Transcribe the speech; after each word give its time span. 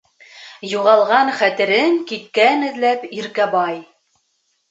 Юғалған 0.69 1.27
Хәтерен 1.41 1.99
киткән 2.11 2.67
эҙләп 2.71 3.05
Иркәбай. 3.19 3.77